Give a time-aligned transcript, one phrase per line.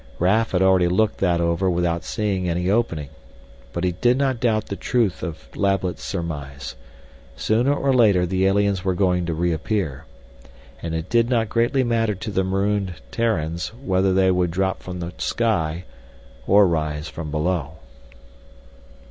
[0.17, 3.09] Raf had already looked that over without seeing any opening.
[3.71, 6.73] But he did not doubt the truth of Lablet's surmise.
[7.35, 10.05] Sooner or later the aliens were going to reappear.
[10.81, 15.01] And it did not greatly matter to the marooned Terrans whether they would drop from
[15.01, 15.83] the sky
[16.47, 17.73] or rise from below.